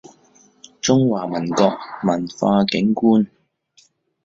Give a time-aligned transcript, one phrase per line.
[0.81, 3.27] 中華民國文化景觀